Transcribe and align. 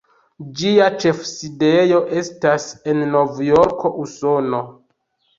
Ĝia 0.59 0.85
ĉefsidejo 1.01 1.99
estas 2.21 2.65
en 2.93 3.03
Novjorko, 3.17 3.93
Usono. 4.05 4.63